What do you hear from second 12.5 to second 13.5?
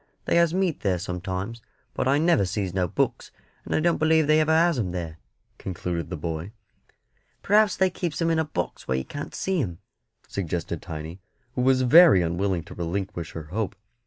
to relinquish her